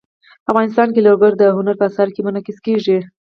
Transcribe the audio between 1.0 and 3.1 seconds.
لوگر د هنر په اثار کې منعکس کېږي.